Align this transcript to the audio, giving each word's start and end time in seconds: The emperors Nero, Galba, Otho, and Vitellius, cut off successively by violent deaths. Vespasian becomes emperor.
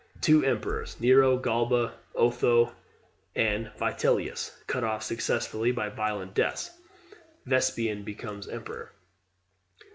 The 0.19 0.43
emperors 0.47 0.99
Nero, 0.99 1.37
Galba, 1.37 1.93
Otho, 2.15 2.73
and 3.35 3.69
Vitellius, 3.77 4.51
cut 4.65 4.83
off 4.83 5.03
successively 5.03 5.71
by 5.71 5.89
violent 5.89 6.33
deaths. 6.33 6.71
Vespasian 7.45 8.01
becomes 8.03 8.47
emperor. 8.47 8.93